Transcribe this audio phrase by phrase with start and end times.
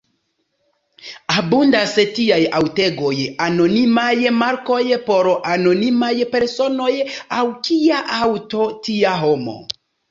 [1.41, 3.13] Abundas tiaj aŭtegoj:
[3.49, 4.09] anonimaj
[4.41, 4.81] markoj
[5.11, 6.93] por anonimaj personoj;
[7.43, 9.61] aŭ, kia aŭto, tia homo.